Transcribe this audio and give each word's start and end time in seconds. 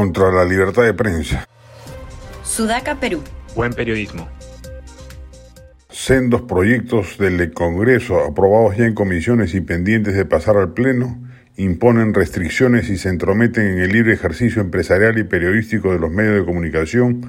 contra 0.00 0.32
la 0.32 0.46
libertad 0.46 0.84
de 0.84 0.94
prensa. 0.94 1.46
Sudaca, 2.42 2.98
Perú. 2.98 3.22
Buen 3.54 3.74
periodismo. 3.74 4.30
Sendos 5.90 6.40
proyectos 6.40 7.18
del 7.18 7.52
Congreso 7.52 8.18
aprobados 8.24 8.78
ya 8.78 8.86
en 8.86 8.94
comisiones 8.94 9.54
y 9.54 9.60
pendientes 9.60 10.14
de 10.14 10.24
pasar 10.24 10.56
al 10.56 10.72
Pleno 10.72 11.18
imponen 11.58 12.14
restricciones 12.14 12.88
y 12.88 12.96
se 12.96 13.10
entrometen 13.10 13.66
en 13.66 13.78
el 13.78 13.92
libre 13.92 14.14
ejercicio 14.14 14.62
empresarial 14.62 15.18
y 15.18 15.24
periodístico 15.24 15.92
de 15.92 15.98
los 15.98 16.10
medios 16.10 16.36
de 16.36 16.46
comunicación, 16.46 17.20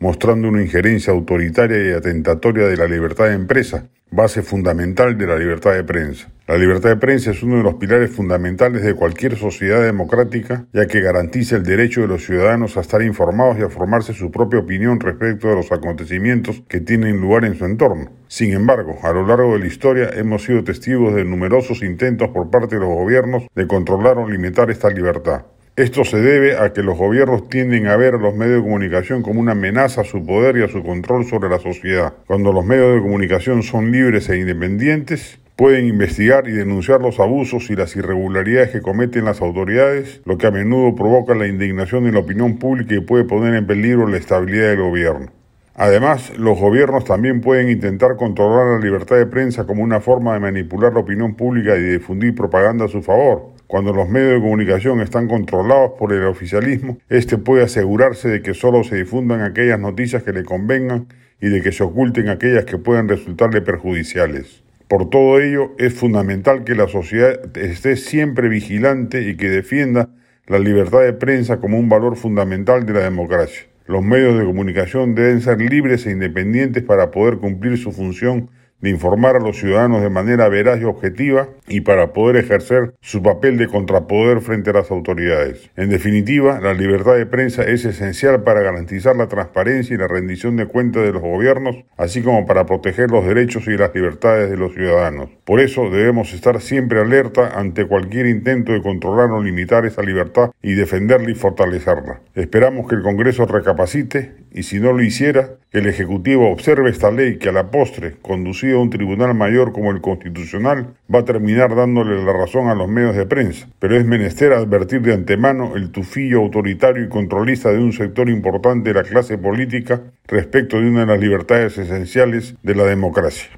mostrando 0.00 0.48
una 0.48 0.62
injerencia 0.62 1.12
autoritaria 1.12 1.90
y 1.90 1.92
atentatoria 1.92 2.66
de 2.66 2.76
la 2.76 2.88
libertad 2.88 3.26
de 3.26 3.34
empresa, 3.34 3.84
base 4.10 4.42
fundamental 4.42 5.16
de 5.16 5.26
la 5.26 5.36
libertad 5.38 5.74
de 5.74 5.84
prensa. 5.84 6.32
La 6.48 6.56
libertad 6.56 6.88
de 6.88 6.96
prensa 6.96 7.30
es 7.30 7.42
uno 7.42 7.58
de 7.58 7.62
los 7.62 7.74
pilares 7.74 8.10
fundamentales 8.10 8.82
de 8.82 8.94
cualquier 8.94 9.36
sociedad 9.36 9.82
democrática, 9.82 10.66
ya 10.72 10.86
que 10.86 11.00
garantiza 11.00 11.56
el 11.56 11.62
derecho 11.62 12.00
de 12.00 12.08
los 12.08 12.24
ciudadanos 12.24 12.76
a 12.76 12.80
estar 12.80 13.02
informados 13.02 13.58
y 13.58 13.62
a 13.62 13.68
formarse 13.68 14.14
su 14.14 14.30
propia 14.30 14.60
opinión 14.60 14.98
respecto 14.98 15.48
de 15.48 15.54
los 15.54 15.70
acontecimientos 15.70 16.62
que 16.66 16.80
tienen 16.80 17.20
lugar 17.20 17.44
en 17.44 17.56
su 17.56 17.66
entorno. 17.66 18.10
Sin 18.26 18.52
embargo, 18.52 18.98
a 19.02 19.12
lo 19.12 19.26
largo 19.26 19.52
de 19.52 19.60
la 19.60 19.66
historia 19.66 20.10
hemos 20.14 20.44
sido 20.44 20.64
testigos 20.64 21.14
de 21.14 21.24
numerosos 21.24 21.82
intentos 21.82 22.30
por 22.30 22.50
parte 22.50 22.76
de 22.76 22.80
los 22.80 22.88
gobiernos 22.88 23.44
de 23.54 23.66
controlar 23.66 24.16
o 24.16 24.28
limitar 24.28 24.70
esta 24.70 24.88
libertad. 24.88 25.42
Esto 25.76 26.04
se 26.04 26.18
debe 26.18 26.58
a 26.58 26.72
que 26.72 26.82
los 26.82 26.98
gobiernos 26.98 27.48
tienden 27.48 27.86
a 27.86 27.96
ver 27.96 28.14
a 28.14 28.18
los 28.18 28.34
medios 28.34 28.56
de 28.56 28.62
comunicación 28.62 29.22
como 29.22 29.40
una 29.40 29.52
amenaza 29.52 30.02
a 30.02 30.04
su 30.04 30.26
poder 30.26 30.56
y 30.56 30.62
a 30.62 30.68
su 30.68 30.82
control 30.82 31.24
sobre 31.24 31.48
la 31.48 31.58
sociedad. 31.58 32.12
Cuando 32.26 32.52
los 32.52 32.66
medios 32.66 32.94
de 32.94 33.00
comunicación 33.00 33.62
son 33.62 33.90
libres 33.90 34.28
e 34.28 34.38
independientes, 34.38 35.38
pueden 35.56 35.86
investigar 35.86 36.48
y 36.48 36.52
denunciar 36.52 37.00
los 37.00 37.20
abusos 37.20 37.70
y 37.70 37.76
las 37.76 37.94
irregularidades 37.94 38.70
que 38.70 38.82
cometen 38.82 39.24
las 39.24 39.40
autoridades, 39.40 40.20
lo 40.24 40.38
que 40.38 40.48
a 40.48 40.50
menudo 40.50 40.94
provoca 40.94 41.34
la 41.34 41.46
indignación 41.46 42.04
de 42.04 42.12
la 42.12 42.18
opinión 42.18 42.58
pública 42.58 42.94
y 42.94 43.00
puede 43.00 43.24
poner 43.24 43.54
en 43.54 43.66
peligro 43.66 44.06
la 44.08 44.16
estabilidad 44.16 44.70
del 44.70 44.80
gobierno. 44.80 45.32
Además, 45.76 46.36
los 46.36 46.58
gobiernos 46.58 47.04
también 47.04 47.40
pueden 47.40 47.70
intentar 47.70 48.16
controlar 48.16 48.78
la 48.78 48.84
libertad 48.84 49.16
de 49.16 49.26
prensa 49.26 49.66
como 49.66 49.82
una 49.82 50.00
forma 50.00 50.34
de 50.34 50.40
manipular 50.40 50.92
la 50.92 51.00
opinión 51.00 51.34
pública 51.36 51.76
y 51.76 51.82
difundir 51.82 52.34
propaganda 52.34 52.84
a 52.84 52.88
su 52.88 53.02
favor. 53.02 53.59
Cuando 53.70 53.92
los 53.92 54.08
medios 54.08 54.32
de 54.32 54.40
comunicación 54.40 55.00
están 55.00 55.28
controlados 55.28 55.92
por 55.96 56.12
el 56.12 56.24
oficialismo, 56.24 56.98
este 57.08 57.38
puede 57.38 57.62
asegurarse 57.62 58.28
de 58.28 58.42
que 58.42 58.52
solo 58.52 58.82
se 58.82 58.96
difundan 58.96 59.42
aquellas 59.42 59.78
noticias 59.78 60.24
que 60.24 60.32
le 60.32 60.42
convengan 60.42 61.06
y 61.40 61.50
de 61.50 61.62
que 61.62 61.70
se 61.70 61.84
oculten 61.84 62.30
aquellas 62.30 62.64
que 62.64 62.78
puedan 62.78 63.08
resultarle 63.08 63.62
perjudiciales. 63.62 64.64
Por 64.88 65.08
todo 65.08 65.38
ello, 65.40 65.70
es 65.78 65.94
fundamental 65.94 66.64
que 66.64 66.74
la 66.74 66.88
sociedad 66.88 67.56
esté 67.56 67.94
siempre 67.94 68.48
vigilante 68.48 69.22
y 69.22 69.36
que 69.36 69.48
defienda 69.48 70.08
la 70.48 70.58
libertad 70.58 71.02
de 71.02 71.12
prensa 71.12 71.58
como 71.60 71.78
un 71.78 71.88
valor 71.88 72.16
fundamental 72.16 72.84
de 72.84 72.94
la 72.94 73.04
democracia. 73.04 73.68
Los 73.86 74.02
medios 74.02 74.36
de 74.36 74.46
comunicación 74.46 75.14
deben 75.14 75.42
ser 75.42 75.60
libres 75.60 76.06
e 76.06 76.10
independientes 76.10 76.82
para 76.82 77.12
poder 77.12 77.36
cumplir 77.36 77.78
su 77.78 77.92
función 77.92 78.50
de 78.80 78.90
informar 78.90 79.36
a 79.36 79.40
los 79.40 79.58
ciudadanos 79.58 80.02
de 80.02 80.10
manera 80.10 80.48
veraz 80.48 80.80
y 80.80 80.84
objetiva 80.84 81.48
y 81.68 81.82
para 81.82 82.12
poder 82.12 82.36
ejercer 82.36 82.94
su 83.00 83.22
papel 83.22 83.56
de 83.56 83.68
contrapoder 83.68 84.40
frente 84.40 84.70
a 84.70 84.74
las 84.74 84.90
autoridades. 84.90 85.70
En 85.76 85.90
definitiva, 85.90 86.60
la 86.60 86.74
libertad 86.74 87.16
de 87.16 87.26
prensa 87.26 87.62
es 87.62 87.84
esencial 87.84 88.42
para 88.42 88.62
garantizar 88.62 89.16
la 89.16 89.28
transparencia 89.28 89.94
y 89.94 89.98
la 89.98 90.08
rendición 90.08 90.56
de 90.56 90.66
cuentas 90.66 91.02
de 91.04 91.12
los 91.12 91.22
gobiernos, 91.22 91.76
así 91.96 92.22
como 92.22 92.46
para 92.46 92.66
proteger 92.66 93.10
los 93.10 93.26
derechos 93.26 93.66
y 93.66 93.76
las 93.76 93.94
libertades 93.94 94.50
de 94.50 94.56
los 94.56 94.74
ciudadanos. 94.74 95.30
Por 95.44 95.60
eso 95.60 95.90
debemos 95.90 96.32
estar 96.32 96.60
siempre 96.60 97.00
alerta 97.00 97.58
ante 97.58 97.86
cualquier 97.86 98.26
intento 98.26 98.72
de 98.72 98.82
controlar 98.82 99.30
o 99.30 99.42
limitar 99.42 99.86
esa 99.86 100.02
libertad 100.02 100.50
y 100.62 100.74
defenderla 100.74 101.30
y 101.30 101.34
fortalecerla. 101.34 102.20
Esperamos 102.34 102.88
que 102.88 102.94
el 102.94 103.02
Congreso 103.02 103.46
recapacite 103.46 104.32
y 104.52 104.64
si 104.64 104.80
no 104.80 104.92
lo 104.92 105.02
hiciera, 105.02 105.50
el 105.72 105.86
Ejecutivo 105.86 106.50
observe 106.50 106.90
esta 106.90 107.10
ley 107.10 107.38
que 107.38 107.48
a 107.48 107.52
la 107.52 107.70
postre, 107.70 108.16
conducida 108.22 108.74
a 108.74 108.78
un 108.78 108.90
tribunal 108.90 109.34
mayor 109.34 109.72
como 109.72 109.90
el 109.90 110.00
Constitucional, 110.00 110.94
va 111.12 111.20
a 111.20 111.24
terminar 111.24 111.74
dándole 111.74 112.22
la 112.24 112.32
razón 112.32 112.68
a 112.68 112.74
los 112.74 112.88
medios 112.88 113.16
de 113.16 113.26
prensa. 113.26 113.68
Pero 113.78 113.96
es 113.96 114.04
menester 114.04 114.52
advertir 114.52 115.02
de 115.02 115.14
antemano 115.14 115.76
el 115.76 115.90
tufillo 115.90 116.40
autoritario 116.40 117.04
y 117.04 117.08
controlista 117.08 117.70
de 117.70 117.78
un 117.78 117.92
sector 117.92 118.28
importante 118.28 118.92
de 118.92 119.02
la 119.02 119.08
clase 119.08 119.38
política 119.38 120.02
respecto 120.26 120.80
de 120.80 120.88
una 120.88 121.00
de 121.00 121.06
las 121.06 121.20
libertades 121.20 121.78
esenciales 121.78 122.54
de 122.62 122.74
la 122.74 122.84
democracia. 122.84 123.50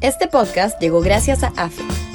Este 0.00 0.28
podcast 0.28 0.80
llegó 0.80 1.02
gracias 1.02 1.42
a 1.42 1.48
AFE, 1.58 1.82